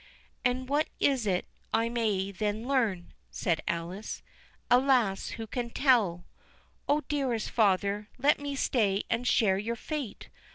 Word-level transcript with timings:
"And 0.43 0.67
what 0.67 0.87
is 0.99 1.27
it 1.27 1.45
I 1.71 1.87
may 1.87 2.31
then 2.31 2.67
learn?" 2.67 3.13
said 3.29 3.61
Alice—"Alas, 3.67 5.27
who 5.37 5.45
can 5.45 5.69
tell?—O, 5.69 7.01
dearest 7.01 7.51
father, 7.51 8.09
let 8.17 8.39
me 8.39 8.55
stay 8.55 9.03
and 9.11 9.27
share 9.27 9.59
your 9.59 9.75
fate! 9.75 10.29